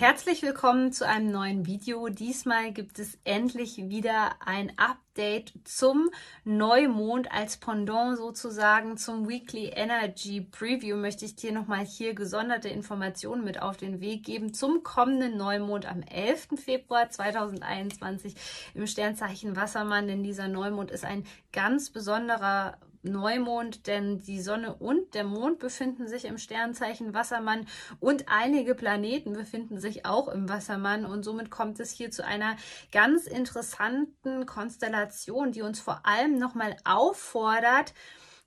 Herzlich 0.00 0.40
willkommen 0.40 0.94
zu 0.94 1.06
einem 1.06 1.30
neuen 1.30 1.66
Video. 1.66 2.08
Diesmal 2.08 2.72
gibt 2.72 2.98
es 2.98 3.18
endlich 3.24 3.76
wieder 3.76 4.30
ein 4.42 4.72
Update 4.78 5.52
zum 5.64 6.08
Neumond 6.42 7.30
als 7.30 7.58
Pendant 7.58 8.16
sozusagen 8.16 8.96
zum 8.96 9.28
Weekly 9.28 9.66
Energy 9.66 10.40
Preview. 10.40 10.96
Möchte 10.96 11.26
ich 11.26 11.36
dir 11.36 11.52
nochmal 11.52 11.84
hier 11.84 12.14
gesonderte 12.14 12.70
Informationen 12.70 13.44
mit 13.44 13.60
auf 13.60 13.76
den 13.76 14.00
Weg 14.00 14.24
geben 14.24 14.54
zum 14.54 14.82
kommenden 14.82 15.36
Neumond 15.36 15.84
am 15.84 16.00
11. 16.00 16.48
Februar 16.56 17.10
2021 17.10 18.36
im 18.72 18.86
Sternzeichen 18.86 19.54
Wassermann. 19.54 20.08
Denn 20.08 20.22
dieser 20.22 20.48
Neumond 20.48 20.90
ist 20.90 21.04
ein 21.04 21.26
ganz 21.52 21.90
besonderer 21.90 22.78
Neumond, 23.02 23.86
denn 23.86 24.20
die 24.20 24.40
Sonne 24.40 24.74
und 24.74 25.14
der 25.14 25.24
Mond 25.24 25.58
befinden 25.58 26.08
sich 26.08 26.24
im 26.24 26.38
Sternzeichen 26.38 27.14
Wassermann 27.14 27.66
und 27.98 28.26
einige 28.28 28.74
Planeten 28.74 29.32
befinden 29.32 29.80
sich 29.80 30.06
auch 30.06 30.28
im 30.28 30.48
Wassermann. 30.48 31.04
Und 31.04 31.22
somit 31.22 31.50
kommt 31.50 31.80
es 31.80 31.90
hier 31.90 32.10
zu 32.10 32.24
einer 32.24 32.56
ganz 32.92 33.26
interessanten 33.26 34.46
Konstellation, 34.46 35.52
die 35.52 35.62
uns 35.62 35.80
vor 35.80 36.00
allem 36.04 36.38
nochmal 36.38 36.76
auffordert, 36.84 37.94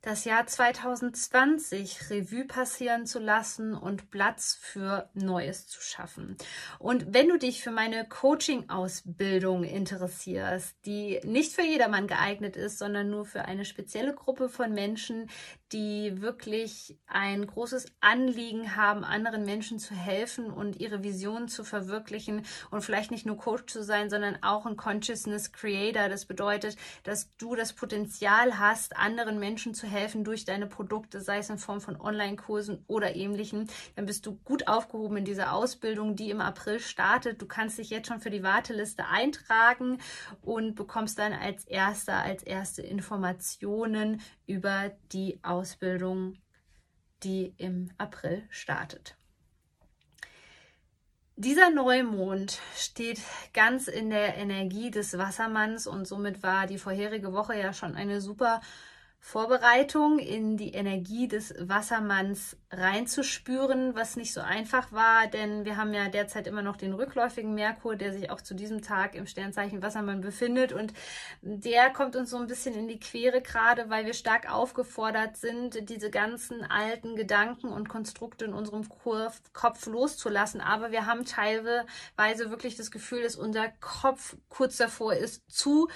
das 0.04 0.26
Jahr 0.26 0.46
2020 0.46 2.10
Revue 2.10 2.44
passieren 2.44 3.06
zu 3.06 3.18
lassen 3.18 3.72
und 3.72 4.10
Platz 4.10 4.58
für 4.60 5.08
Neues 5.14 5.66
zu 5.66 5.80
schaffen. 5.80 6.36
Und 6.78 7.14
wenn 7.14 7.28
du 7.28 7.38
dich 7.38 7.62
für 7.62 7.70
meine 7.70 8.06
Coaching-Ausbildung 8.06 9.64
interessierst, 9.64 10.76
die 10.84 11.20
nicht 11.24 11.54
für 11.54 11.62
jedermann 11.62 12.06
geeignet 12.06 12.54
ist, 12.54 12.78
sondern 12.78 13.08
nur 13.08 13.24
für 13.24 13.46
eine 13.46 13.64
spezielle 13.64 14.14
Gruppe 14.14 14.50
von 14.50 14.74
Menschen, 14.74 15.30
die 15.74 16.22
wirklich 16.22 16.96
ein 17.08 17.44
großes 17.44 17.86
Anliegen 18.00 18.76
haben, 18.76 19.02
anderen 19.02 19.44
Menschen 19.44 19.80
zu 19.80 19.92
helfen 19.92 20.46
und 20.52 20.78
ihre 20.78 21.02
Visionen 21.02 21.48
zu 21.48 21.64
verwirklichen 21.64 22.46
und 22.70 22.82
vielleicht 22.82 23.10
nicht 23.10 23.26
nur 23.26 23.36
Coach 23.36 23.66
zu 23.66 23.82
sein, 23.82 24.08
sondern 24.08 24.38
auch 24.40 24.66
ein 24.66 24.76
Consciousness 24.76 25.50
Creator. 25.50 26.08
Das 26.08 26.26
bedeutet, 26.26 26.76
dass 27.02 27.34
du 27.38 27.56
das 27.56 27.72
Potenzial 27.72 28.60
hast, 28.60 28.96
anderen 28.96 29.40
Menschen 29.40 29.74
zu 29.74 29.88
helfen 29.88 30.22
durch 30.22 30.44
deine 30.44 30.68
Produkte, 30.68 31.20
sei 31.20 31.38
es 31.38 31.50
in 31.50 31.58
Form 31.58 31.80
von 31.80 32.00
Online-Kursen 32.00 32.84
oder 32.86 33.16
ähnlichem. 33.16 33.66
Dann 33.96 34.06
bist 34.06 34.26
du 34.26 34.36
gut 34.44 34.68
aufgehoben 34.68 35.16
in 35.16 35.24
dieser 35.24 35.52
Ausbildung, 35.52 36.14
die 36.14 36.30
im 36.30 36.40
April 36.40 36.78
startet. 36.78 37.42
Du 37.42 37.46
kannst 37.46 37.78
dich 37.78 37.90
jetzt 37.90 38.06
schon 38.06 38.20
für 38.20 38.30
die 38.30 38.44
Warteliste 38.44 39.06
eintragen 39.06 39.98
und 40.40 40.76
bekommst 40.76 41.18
dann 41.18 41.32
als 41.32 41.64
erster, 41.64 42.22
als 42.22 42.44
erste 42.44 42.82
Informationen 42.82 44.20
über 44.46 44.92
die 45.12 45.40
Ausbildung, 45.42 46.36
die 47.22 47.54
im 47.56 47.90
April 47.98 48.44
startet. 48.50 49.16
Dieser 51.36 51.70
Neumond 51.70 52.60
steht 52.76 53.20
ganz 53.52 53.88
in 53.88 54.10
der 54.10 54.36
Energie 54.36 54.92
des 54.92 55.18
Wassermanns 55.18 55.88
und 55.88 56.06
somit 56.06 56.44
war 56.44 56.68
die 56.68 56.78
vorherige 56.78 57.32
Woche 57.32 57.58
ja 57.58 57.72
schon 57.72 57.96
eine 57.96 58.20
super 58.20 58.60
Vorbereitung 59.26 60.18
in 60.18 60.58
die 60.58 60.74
Energie 60.74 61.28
des 61.28 61.54
Wassermanns 61.58 62.58
reinzuspüren, 62.70 63.94
was 63.94 64.16
nicht 64.16 64.34
so 64.34 64.42
einfach 64.42 64.92
war, 64.92 65.28
denn 65.28 65.64
wir 65.64 65.78
haben 65.78 65.94
ja 65.94 66.10
derzeit 66.10 66.46
immer 66.46 66.60
noch 66.60 66.76
den 66.76 66.92
rückläufigen 66.92 67.54
Merkur, 67.54 67.96
der 67.96 68.12
sich 68.12 68.30
auch 68.30 68.42
zu 68.42 68.54
diesem 68.54 68.82
Tag 68.82 69.14
im 69.14 69.26
Sternzeichen 69.26 69.82
Wassermann 69.82 70.20
befindet. 70.20 70.74
Und 70.74 70.92
der 71.40 71.88
kommt 71.88 72.16
uns 72.16 72.28
so 72.28 72.36
ein 72.36 72.46
bisschen 72.46 72.74
in 72.74 72.86
die 72.86 73.00
Quere 73.00 73.40
gerade, 73.40 73.88
weil 73.88 74.04
wir 74.04 74.12
stark 74.12 74.52
aufgefordert 74.52 75.38
sind, 75.38 75.88
diese 75.88 76.10
ganzen 76.10 76.62
alten 76.62 77.16
Gedanken 77.16 77.68
und 77.68 77.88
Konstrukte 77.88 78.44
in 78.44 78.52
unserem 78.52 78.86
Kopf 79.54 79.86
loszulassen, 79.86 80.60
aber 80.60 80.92
wir 80.92 81.06
haben 81.06 81.24
teilweise 81.24 82.50
wirklich 82.50 82.76
das 82.76 82.90
Gefühl, 82.90 83.22
dass 83.22 83.36
unser 83.36 83.68
Kopf 83.80 84.36
kurz 84.50 84.76
davor 84.76 85.14
ist 85.14 85.50
zu 85.50 85.88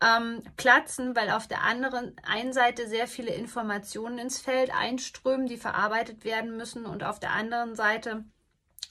ähm, 0.00 0.42
platzen, 0.56 1.16
weil 1.16 1.30
auf 1.30 1.48
der 1.48 1.62
anderen 1.62 2.14
einen 2.22 2.52
Seite 2.52 2.88
sehr 2.88 3.08
viele 3.08 3.32
Informationen 3.32 4.18
ins 4.18 4.40
Feld 4.40 4.70
einströmen, 4.74 5.46
die 5.46 5.56
verarbeitet 5.56 6.24
werden 6.24 6.56
müssen 6.56 6.86
und 6.86 7.02
auf 7.02 7.18
der 7.18 7.32
anderen 7.32 7.74
Seite 7.74 8.24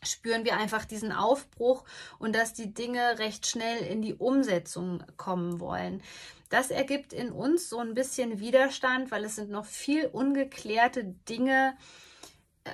spüren 0.03 0.45
wir 0.45 0.57
einfach 0.57 0.85
diesen 0.85 1.11
Aufbruch 1.11 1.83
und 2.19 2.35
dass 2.35 2.53
die 2.53 2.73
Dinge 2.73 3.19
recht 3.19 3.47
schnell 3.47 3.83
in 3.85 4.01
die 4.01 4.13
Umsetzung 4.13 5.03
kommen 5.17 5.59
wollen. 5.59 6.03
Das 6.49 6.71
ergibt 6.71 7.13
in 7.13 7.31
uns 7.31 7.69
so 7.69 7.79
ein 7.79 7.93
bisschen 7.93 8.39
Widerstand, 8.39 9.11
weil 9.11 9.25
es 9.25 9.35
sind 9.35 9.49
noch 9.49 9.65
viel 9.65 10.05
ungeklärte 10.05 11.03
Dinge 11.03 11.75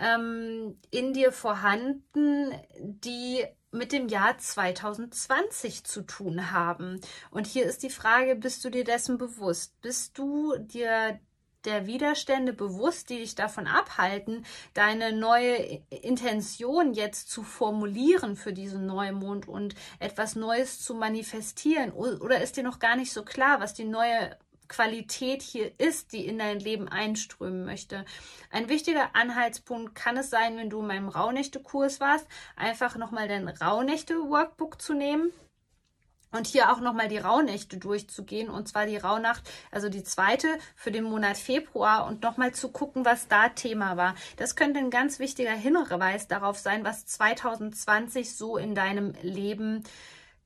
ähm, 0.01 0.79
in 0.91 1.13
dir 1.13 1.31
vorhanden, 1.31 2.51
die 2.79 3.45
mit 3.73 3.91
dem 3.91 4.07
Jahr 4.07 4.37
2020 4.37 5.83
zu 5.83 6.03
tun 6.03 6.51
haben. 6.51 7.01
Und 7.31 7.47
hier 7.47 7.65
ist 7.65 7.83
die 7.83 7.89
Frage, 7.89 8.35
bist 8.35 8.63
du 8.63 8.69
dir 8.69 8.83
dessen 8.83 9.17
bewusst? 9.17 9.79
Bist 9.81 10.17
du 10.17 10.55
dir 10.57 11.19
der 11.65 11.87
Widerstände 11.87 12.53
bewusst, 12.53 13.09
die 13.09 13.19
dich 13.19 13.35
davon 13.35 13.67
abhalten, 13.67 14.45
deine 14.73 15.13
neue 15.13 15.81
Intention 15.89 16.93
jetzt 16.93 17.29
zu 17.29 17.43
formulieren 17.43 18.35
für 18.35 18.53
diesen 18.53 18.85
Neumond 18.85 19.47
und 19.47 19.75
etwas 19.99 20.35
Neues 20.35 20.81
zu 20.81 20.93
manifestieren? 20.93 21.91
Oder 21.91 22.41
ist 22.41 22.57
dir 22.57 22.63
noch 22.63 22.79
gar 22.79 22.95
nicht 22.95 23.13
so 23.13 23.23
klar, 23.23 23.59
was 23.59 23.73
die 23.73 23.85
neue 23.85 24.37
Qualität 24.67 25.41
hier 25.41 25.71
ist, 25.79 26.13
die 26.13 26.25
in 26.25 26.39
dein 26.39 26.59
Leben 26.59 26.87
einströmen 26.87 27.65
möchte. 27.65 28.05
Ein 28.51 28.69
wichtiger 28.69 29.15
Anhaltspunkt 29.15 29.95
kann 29.95 30.17
es 30.17 30.29
sein, 30.29 30.57
wenn 30.57 30.69
du 30.69 30.81
in 30.81 30.87
meinem 30.87 31.09
Rauhnächte-Kurs 31.09 31.99
warst, 31.99 32.27
einfach 32.55 32.95
nochmal 32.95 33.27
dein 33.27 33.47
Rauhnächte-Workbook 33.47 34.81
zu 34.81 34.93
nehmen 34.93 35.31
und 36.33 36.47
hier 36.47 36.71
auch 36.71 36.79
nochmal 36.79 37.07
die 37.07 37.19
Rauhnächte 37.19 37.77
durchzugehen 37.77 38.49
und 38.49 38.67
zwar 38.67 38.85
die 38.85 38.97
Rauhnacht, 38.97 39.43
also 39.71 39.87
die 39.87 40.03
zweite 40.03 40.47
für 40.75 40.91
den 40.91 41.03
Monat 41.03 41.37
Februar 41.37 42.05
und 42.07 42.23
nochmal 42.23 42.53
zu 42.53 42.69
gucken, 42.69 43.05
was 43.05 43.27
da 43.27 43.49
Thema 43.49 43.95
war. 43.95 44.15
Das 44.37 44.55
könnte 44.55 44.79
ein 44.79 44.89
ganz 44.89 45.19
wichtiger 45.19 45.53
Hinweis 45.53 46.27
darauf 46.27 46.57
sein, 46.57 46.83
was 46.83 47.05
2020 47.05 48.35
so 48.35 48.57
in 48.57 48.75
deinem 48.75 49.13
Leben 49.21 49.83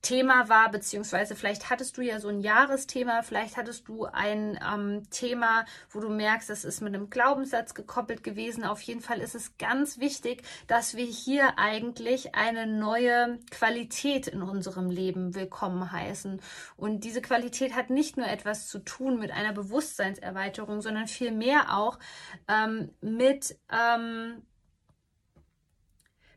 Thema 0.00 0.48
war, 0.48 0.70
beziehungsweise 0.70 1.34
vielleicht 1.34 1.70
hattest 1.70 1.96
du 1.96 2.02
ja 2.02 2.20
so 2.20 2.28
ein 2.28 2.40
Jahresthema, 2.40 3.22
vielleicht 3.22 3.56
hattest 3.56 3.88
du 3.88 4.04
ein 4.04 4.58
ähm, 4.64 5.02
Thema, 5.10 5.64
wo 5.90 5.98
du 5.98 6.08
merkst, 6.08 6.50
es 6.50 6.64
ist 6.64 6.80
mit 6.80 6.94
einem 6.94 7.10
Glaubenssatz 7.10 7.74
gekoppelt 7.74 8.22
gewesen. 8.22 8.64
Auf 8.64 8.80
jeden 8.82 9.00
Fall 9.00 9.20
ist 9.20 9.34
es 9.34 9.58
ganz 9.58 9.98
wichtig, 9.98 10.42
dass 10.68 10.96
wir 10.96 11.04
hier 11.04 11.58
eigentlich 11.58 12.36
eine 12.36 12.66
neue 12.66 13.40
Qualität 13.50 14.28
in 14.28 14.42
unserem 14.42 14.88
Leben 14.88 15.34
willkommen 15.34 15.90
heißen. 15.90 16.40
Und 16.76 17.02
diese 17.02 17.20
Qualität 17.20 17.74
hat 17.74 17.90
nicht 17.90 18.16
nur 18.16 18.28
etwas 18.28 18.68
zu 18.68 18.78
tun 18.78 19.18
mit 19.18 19.32
einer 19.32 19.52
Bewusstseinserweiterung, 19.52 20.80
sondern 20.80 21.08
vielmehr 21.08 21.76
auch 21.76 21.98
ähm, 22.46 22.90
mit, 23.00 23.58
ähm, 23.72 24.42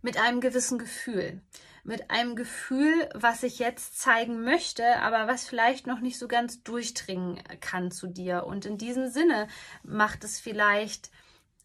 mit 0.02 0.20
einem 0.20 0.42
gewissen 0.42 0.80
Gefühl 0.80 1.42
mit 1.84 2.12
einem 2.12 2.36
Gefühl, 2.36 3.10
was 3.14 3.44
ich 3.44 3.60
jetzt 3.60 4.00
zeigen 4.00 4.44
möchte, 4.44 5.00
aber 5.02 5.28
was 5.28 5.48
vielleicht 5.48 5.88
noch 5.88 6.00
nicht 6.00 6.20
so 6.20 6.28
ganz 6.28 6.64
durchdringen 6.64 7.42
kann 7.60 7.92
zu 7.92 8.08
dir. 8.08 8.46
Und 8.46 8.66
in 8.66 8.78
diesem 8.78 9.10
Sinne 9.10 9.48
macht 9.84 10.24
es 10.24 10.40
vielleicht 10.40 11.12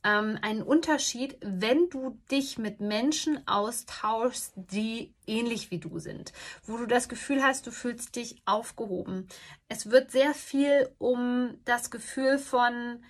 ähm, 0.06 0.38
einen 0.40 0.62
Unterschied, 0.62 1.36
wenn 1.40 1.90
du 1.90 2.18
dich 2.30 2.58
mit 2.58 2.80
Menschen 2.80 3.46
austauschst, 3.46 4.52
die 4.54 5.12
ähnlich 5.26 5.70
wie 5.70 5.78
du 5.78 5.98
sind, 5.98 6.32
wo 6.64 6.76
du 6.76 6.86
das 6.86 7.08
Gefühl 7.08 7.42
hast, 7.42 7.66
du 7.66 7.70
fühlst 7.72 8.14
dich 8.16 8.40
aufgehoben. 8.44 9.28
Es 9.68 9.90
wird 9.90 10.12
sehr 10.12 10.32
viel 10.32 10.88
um 10.98 11.58
das 11.64 11.90
Gefühl 11.90 12.38
von 12.38 13.02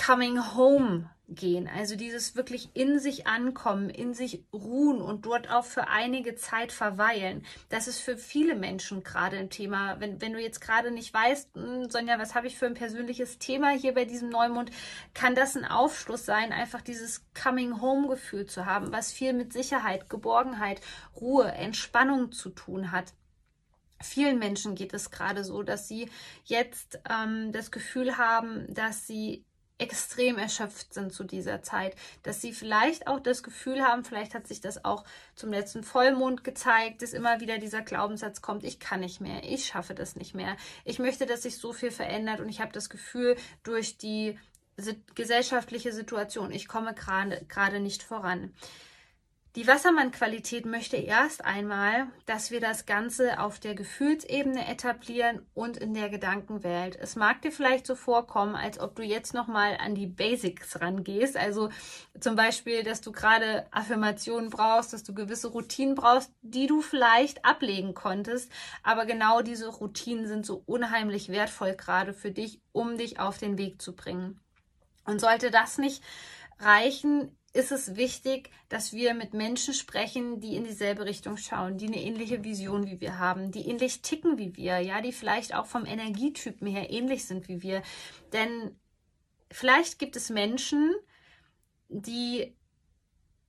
Coming 0.00 0.54
Home 0.54 1.10
gehen, 1.28 1.68
also 1.68 1.94
dieses 1.94 2.34
wirklich 2.34 2.70
in 2.74 2.98
sich 2.98 3.26
ankommen, 3.26 3.90
in 3.90 4.14
sich 4.14 4.44
ruhen 4.52 5.00
und 5.00 5.26
dort 5.26 5.50
auch 5.50 5.64
für 5.64 5.88
einige 5.88 6.34
Zeit 6.34 6.72
verweilen. 6.72 7.44
Das 7.68 7.86
ist 7.86 8.00
für 8.00 8.16
viele 8.16 8.54
Menschen 8.54 9.04
gerade 9.04 9.36
ein 9.36 9.50
Thema. 9.50 10.00
Wenn, 10.00 10.20
wenn 10.20 10.32
du 10.32 10.40
jetzt 10.40 10.60
gerade 10.60 10.90
nicht 10.90 11.12
weißt, 11.12 11.54
hm, 11.54 11.90
Sonja, 11.90 12.18
was 12.18 12.34
habe 12.34 12.46
ich 12.46 12.56
für 12.56 12.66
ein 12.66 12.74
persönliches 12.74 13.38
Thema 13.38 13.70
hier 13.70 13.94
bei 13.94 14.06
diesem 14.06 14.30
Neumond, 14.30 14.70
kann 15.14 15.34
das 15.34 15.56
ein 15.56 15.64
Aufschluss 15.64 16.24
sein, 16.24 16.52
einfach 16.52 16.80
dieses 16.80 17.26
Coming 17.34 17.80
Home 17.80 18.08
Gefühl 18.08 18.46
zu 18.46 18.66
haben, 18.66 18.92
was 18.92 19.12
viel 19.12 19.34
mit 19.34 19.52
Sicherheit, 19.52 20.08
Geborgenheit, 20.08 20.80
Ruhe, 21.20 21.52
Entspannung 21.52 22.32
zu 22.32 22.50
tun 22.50 22.90
hat. 22.90 23.12
Vielen 24.02 24.38
Menschen 24.38 24.74
geht 24.74 24.94
es 24.94 25.10
gerade 25.10 25.44
so, 25.44 25.62
dass 25.62 25.86
sie 25.86 26.08
jetzt 26.44 26.98
ähm, 27.08 27.52
das 27.52 27.70
Gefühl 27.70 28.16
haben, 28.16 28.72
dass 28.72 29.06
sie 29.06 29.44
extrem 29.80 30.38
erschöpft 30.38 30.94
sind 30.94 31.12
zu 31.12 31.24
dieser 31.24 31.62
Zeit, 31.62 31.96
dass 32.22 32.40
sie 32.40 32.52
vielleicht 32.52 33.06
auch 33.06 33.20
das 33.20 33.42
Gefühl 33.42 33.82
haben, 33.82 34.04
vielleicht 34.04 34.34
hat 34.34 34.46
sich 34.46 34.60
das 34.60 34.84
auch 34.84 35.04
zum 35.34 35.50
letzten 35.50 35.82
Vollmond 35.82 36.44
gezeigt, 36.44 37.02
dass 37.02 37.12
immer 37.12 37.40
wieder 37.40 37.58
dieser 37.58 37.82
Glaubenssatz 37.82 38.42
kommt, 38.42 38.64
ich 38.64 38.78
kann 38.78 39.00
nicht 39.00 39.20
mehr, 39.20 39.42
ich 39.44 39.66
schaffe 39.66 39.94
das 39.94 40.16
nicht 40.16 40.34
mehr, 40.34 40.56
ich 40.84 40.98
möchte, 40.98 41.26
dass 41.26 41.42
sich 41.42 41.58
so 41.58 41.72
viel 41.72 41.90
verändert 41.90 42.40
und 42.40 42.48
ich 42.48 42.60
habe 42.60 42.72
das 42.72 42.90
Gefühl, 42.90 43.36
durch 43.62 43.96
die 43.96 44.38
gesellschaftliche 45.14 45.92
Situation, 45.92 46.52
ich 46.52 46.68
komme 46.68 46.94
gerade 46.94 47.80
nicht 47.80 48.02
voran. 48.02 48.54
Die 49.56 49.66
Wassermann-Qualität 49.66 50.64
möchte 50.64 50.96
erst 50.96 51.44
einmal, 51.44 52.06
dass 52.24 52.52
wir 52.52 52.60
das 52.60 52.86
Ganze 52.86 53.40
auf 53.40 53.58
der 53.58 53.74
Gefühlsebene 53.74 54.68
etablieren 54.68 55.44
und 55.54 55.76
in 55.76 55.92
der 55.92 56.08
Gedankenwelt. 56.08 56.94
Es 56.94 57.16
mag 57.16 57.42
dir 57.42 57.50
vielleicht 57.50 57.84
so 57.84 57.96
vorkommen, 57.96 58.54
als 58.54 58.78
ob 58.78 58.94
du 58.94 59.02
jetzt 59.02 59.34
nochmal 59.34 59.76
an 59.80 59.96
die 59.96 60.06
Basics 60.06 60.80
rangehst. 60.80 61.36
Also 61.36 61.68
zum 62.20 62.36
Beispiel, 62.36 62.84
dass 62.84 63.00
du 63.00 63.10
gerade 63.10 63.66
Affirmationen 63.72 64.50
brauchst, 64.50 64.92
dass 64.92 65.02
du 65.02 65.14
gewisse 65.14 65.48
Routinen 65.48 65.96
brauchst, 65.96 66.32
die 66.42 66.68
du 66.68 66.80
vielleicht 66.80 67.44
ablegen 67.44 67.92
konntest. 67.92 68.52
Aber 68.84 69.04
genau 69.04 69.42
diese 69.42 69.66
Routinen 69.66 70.28
sind 70.28 70.46
so 70.46 70.62
unheimlich 70.64 71.28
wertvoll 71.28 71.74
gerade 71.74 72.14
für 72.14 72.30
dich, 72.30 72.60
um 72.70 72.96
dich 72.96 73.18
auf 73.18 73.38
den 73.38 73.58
Weg 73.58 73.82
zu 73.82 73.96
bringen. 73.96 74.38
Und 75.06 75.20
sollte 75.20 75.50
das 75.50 75.76
nicht 75.76 76.04
reichen, 76.60 77.36
ist 77.52 77.72
es 77.72 77.96
wichtig, 77.96 78.50
dass 78.68 78.92
wir 78.92 79.12
mit 79.14 79.34
Menschen 79.34 79.74
sprechen, 79.74 80.40
die 80.40 80.54
in 80.54 80.64
dieselbe 80.64 81.04
Richtung 81.04 81.36
schauen, 81.36 81.78
die 81.78 81.86
eine 81.86 82.00
ähnliche 82.00 82.44
Vision 82.44 82.86
wie 82.86 83.00
wir 83.00 83.18
haben, 83.18 83.50
die 83.50 83.68
ähnlich 83.68 84.02
ticken 84.02 84.38
wie 84.38 84.56
wir, 84.56 84.78
ja, 84.78 85.00
die 85.00 85.12
vielleicht 85.12 85.54
auch 85.54 85.66
vom 85.66 85.84
Energietypen 85.84 86.68
her 86.68 86.90
ähnlich 86.90 87.24
sind 87.24 87.48
wie 87.48 87.62
wir. 87.62 87.82
Denn 88.32 88.78
vielleicht 89.50 89.98
gibt 89.98 90.14
es 90.14 90.30
Menschen, 90.30 90.94
die 91.88 92.56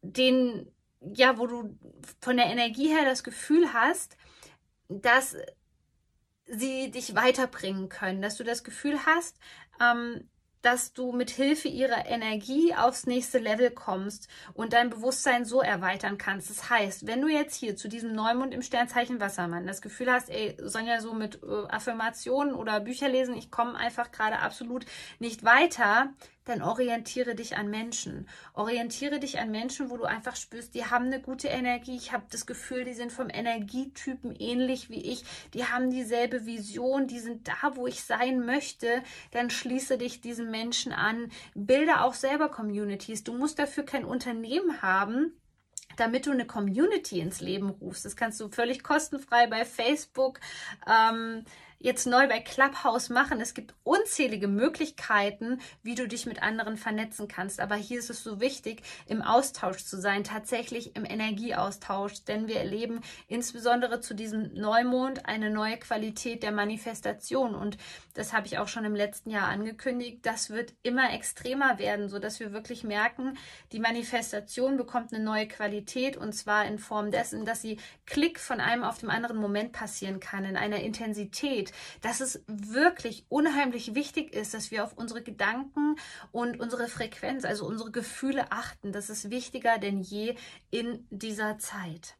den, 0.02 0.72
ja, 1.00 1.38
wo 1.38 1.46
du 1.46 1.78
von 2.22 2.38
der 2.38 2.48
Energie 2.48 2.88
her 2.88 3.06
das 3.06 3.24
Gefühl 3.24 3.72
hast, 3.72 4.18
dass 4.90 5.38
sie 6.48 6.90
dich 6.90 7.14
weiterbringen 7.14 7.88
können, 7.88 8.22
dass 8.24 8.36
du 8.36 8.44
das 8.44 8.64
Gefühl 8.64 9.06
hast, 9.06 9.38
ähm, 9.80 10.28
dass 10.62 10.94
du 10.94 11.12
mit 11.12 11.30
Hilfe 11.30 11.68
ihrer 11.68 12.06
Energie 12.06 12.74
aufs 12.76 13.06
nächste 13.06 13.40
Level 13.40 13.72
kommst 13.72 14.28
und 14.54 14.74
dein 14.74 14.90
Bewusstsein 14.90 15.46
so 15.46 15.62
erweitern 15.62 16.18
kannst. 16.18 16.50
Das 16.50 16.70
heißt, 16.70 17.08
wenn 17.08 17.22
du 17.22 17.28
jetzt 17.28 17.56
hier 17.56 17.76
zu 17.76 17.88
diesem 17.88 18.14
Neumond 18.14 18.54
im 18.54 18.62
Sternzeichen 18.62 19.20
Wassermann 19.20 19.68
das 19.68 19.82
Gefühl 19.82 20.12
hast, 20.12 20.30
ey, 20.30 20.56
Sonja, 20.60 21.02
so 21.02 21.14
mit 21.14 21.42
äh, 21.44 21.68
Affirmationen 21.70 22.54
oder 22.54 22.80
Bücher 22.80 23.10
lesen, 23.10 23.36
ich 23.36 23.52
komme 23.52 23.76
einfach 23.76 24.12
gerade 24.12 24.40
absolut 24.40 24.86
nicht 25.20 25.44
weiter, 25.44 26.14
dann 26.46 26.62
orientiere 26.62 27.36
dich 27.36 27.56
an 27.56 27.70
Menschen. 27.70 28.28
Orientiere 28.54 29.20
dich 29.20 29.40
an 29.40 29.52
Menschen, 29.52 29.90
wo 29.90 29.98
du 29.98 30.06
einfach 30.06 30.36
spürst, 30.36 30.74
die 30.74 30.86
haben 30.86 31.06
eine 31.06 31.22
gute 31.22 31.48
Energie. 31.48 31.96
Ich 31.96 32.12
habe 32.12 32.26
das 32.32 32.46
Gefühl, 32.46 32.84
die 32.84 32.94
sind 32.94 33.12
vom 33.12 33.30
Energietypen 33.30 34.36
ähnlich 34.36 34.90
wie 34.90 35.02
ich. 35.02 35.24
Die 35.54 35.66
haben 35.66 35.92
dieselbe 35.92 36.46
Vision, 36.46 37.08
die 37.08 37.20
sind 37.20 37.48
da, 37.48 37.76
wo 37.76 37.86
ich 37.88 38.04
sein 38.04 38.46
möchte. 38.46 39.04
Dann 39.32 39.50
schließe 39.50 39.98
dich 39.98 40.22
diesen 40.22 40.51
Menschen 40.52 40.92
an. 40.92 41.32
Bilde 41.56 42.02
auch 42.02 42.14
selber 42.14 42.50
Communities. 42.50 43.24
Du 43.24 43.34
musst 43.34 43.58
dafür 43.58 43.84
kein 43.84 44.06
Unternehmen 44.06 44.82
haben 44.82 45.34
damit 45.98 46.26
du 46.26 46.32
eine 46.32 46.46
Community 46.46 47.20
ins 47.20 47.42
Leben 47.42 47.70
rufst. 47.70 48.06
Das 48.06 48.16
kannst 48.16 48.40
du 48.40 48.50
völlig 48.50 48.82
kostenfrei 48.82 49.48
bei 49.48 49.66
Facebook, 49.66 50.40
ähm, 50.88 51.44
jetzt 51.84 52.06
neu 52.06 52.28
bei 52.28 52.40
Clubhouse 52.40 53.10
machen. 53.10 53.42
Es 53.42 53.54
gibt 53.54 53.74
unzählige 53.84 54.48
Möglichkeiten, 54.48 55.60
wie 55.84 55.96
du 55.96 56.08
dich 56.08 56.26
mit 56.26 56.42
anderen 56.42 56.78
vernetzen 56.78 57.28
kannst. 57.28 57.60
Aber 57.60 57.76
hier 57.76 58.00
ist 58.00 58.10
es 58.10 58.24
so 58.24 58.40
wichtig, 58.40 58.84
im 59.08 59.22
Austausch 59.22 59.84
zu 59.84 60.00
sein, 60.00 60.24
tatsächlich 60.24 60.96
im 60.96 61.06
Energieaustausch, 61.06 62.24
denn 62.26 62.48
wir 62.48 62.58
erleben 62.58 63.02
insbesondere 63.28 64.00
zu 64.00 64.14
diesem 64.14 64.54
Neumond 64.54 65.26
eine 65.26 65.50
neue 65.50 65.78
Qualität 65.78 66.44
der 66.44 66.52
Manifestation. 66.52 67.56
Und 67.56 67.78
das 68.14 68.34
habe 68.34 68.48
ich 68.48 68.60
auch 68.60 68.68
schon 68.68 68.86
im 68.86 68.96
letzten 68.96 69.32
Jahr 69.32 69.48
angekündigt. 69.48 70.20
Das 70.24 70.50
wird 70.50 70.74
immer 70.84 71.14
extremer 71.14 71.80
werden, 71.80 72.10
sodass 72.10 72.40
wir 72.40 72.54
wirklich 72.54 72.84
merken, 72.84 73.38
die 73.72 73.80
Manifestation 73.80 74.78
bekommt 74.78 75.14
eine 75.14 75.24
neue 75.24 75.48
Qualität 75.48 76.18
und 76.18 76.34
zwar 76.34 76.66
in 76.66 76.78
Form 76.78 77.12
dessen, 77.12 77.46
dass 77.46 77.62
sie 77.62 77.78
Klick 78.06 78.40
von 78.40 78.60
einem 78.60 78.84
auf 78.84 79.00
dem 79.00 79.10
anderen 79.10 79.38
Moment 79.38 79.72
passieren 79.72 80.20
kann, 80.20 80.46
in 80.46 80.58
einer 80.58 80.82
Intensität, 80.82 81.71
dass 82.02 82.22
es 82.22 82.44
wirklich 82.48 83.26
unheimlich 83.30 83.96
wichtig 83.96 84.34
ist, 84.34 84.54
dass 84.54 84.72
wir 84.72 84.84
auf 84.84 84.94
unsere 84.98 85.22
Gedanken 85.22 85.96
und 86.32 86.60
unsere 86.60 86.88
Frequenz, 86.88 87.46
also 87.46 87.66
unsere 87.66 87.92
Gefühle 87.92 88.52
achten. 88.52 88.92
Das 88.92 89.10
ist 89.10 89.30
wichtiger 89.30 89.78
denn 89.78 90.02
je 90.02 90.36
in 90.70 91.08
dieser 91.10 91.58
Zeit. 91.58 92.16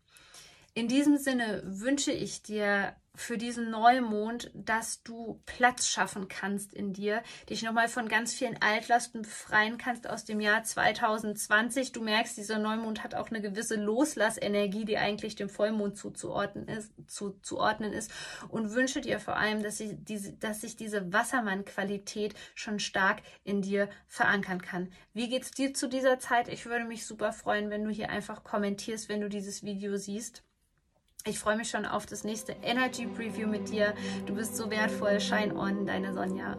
In 0.74 0.88
diesem 0.88 1.18
Sinne 1.18 1.62
wünsche 1.66 2.12
ich 2.12 2.44
dir 2.44 2.96
für 3.16 3.38
diesen 3.38 3.70
Neumond, 3.70 4.52
dass 4.54 5.04
du 5.04 5.42
Platz 5.46 5.88
schaffen 5.88 6.28
kannst 6.28 6.74
in 6.74 6.94
dir, 6.94 7.22
dich 7.50 7.62
nochmal 7.62 7.90
von 7.90 8.08
ganz 8.08 8.34
vielen 8.34 8.62
Altlasten 8.62 9.22
befreien 9.24 9.78
kannst 9.78 10.10
aus 10.10 10.26
dem 10.26 10.40
Jahr 10.40 10.64
2020. 10.64 11.92
Du 11.92 12.02
merkst, 12.02 12.38
dieser 12.38 12.58
Neumond 12.58 13.04
hat 13.04 13.14
auch 13.14 13.30
eine 13.30 13.42
gewisse 13.42 13.76
Loslassenergie, 13.76 14.86
die 14.86 14.98
eigentlich 14.98 15.36
dem 15.36 15.50
Vollmond 15.50 15.98
zuzuordnen 15.98 16.68
ist, 16.68 16.94
zuzuordnen 17.08 17.94
ist 17.94 18.12
und 18.50 18.74
wünsche 18.74 19.02
dir 19.02 19.20
vor 19.20 19.36
allem, 19.36 19.62
dass, 19.62 19.80
ich 19.80 19.92
diese, 20.00 20.34
dass 20.34 20.62
sich 20.62 20.76
diese 20.76 21.12
Wassermann-Qualität 21.12 22.34
schon 22.56 22.80
stark 22.80 23.22
in 23.44 23.62
dir 23.62 23.90
verankern 24.08 24.62
kann. 24.62 24.92
Wie 25.14 25.30
geht 25.30 25.44
es 25.44 25.52
dir 25.52 25.74
zu 25.74 25.88
dieser 25.88 26.20
Zeit? 26.20 26.48
Ich 26.48 26.66
würde 26.66 26.86
mich 26.86 27.06
super 27.06 27.34
freuen, 27.34 27.70
wenn 27.70 27.84
du 27.84 27.92
hier 27.92 28.10
einfach 28.10 28.44
kommentierst, 28.44 29.10
wenn 29.10 29.22
du 29.22 29.30
dieses 29.30 29.64
Video 29.64 29.98
siehst. 29.98 30.44
Ich 31.26 31.38
freue 31.38 31.56
mich 31.56 31.70
schon 31.70 31.86
auf 31.86 32.06
das 32.08 32.24
nächste 32.24 32.54
Energy 32.64 33.06
Preview 33.06 33.48
mit 33.48 33.70
dir. 33.70 33.94
Du 34.26 34.34
bist 34.34 34.56
so 34.58 34.72
wertvoll. 34.72 35.20
Shine 35.20 35.56
on, 35.56 35.86
deine 35.86 36.14
Sonja. 36.14 36.58